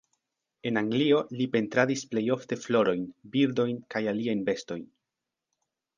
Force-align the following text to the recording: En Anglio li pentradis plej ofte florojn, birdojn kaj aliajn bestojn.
En 0.69 0.79
Anglio 0.79 1.19
li 1.41 1.47
pentradis 1.57 2.03
plej 2.13 2.25
ofte 2.37 2.59
florojn, 2.63 3.07
birdojn 3.37 3.77
kaj 3.97 4.03
aliajn 4.13 4.43
bestojn. 4.49 4.83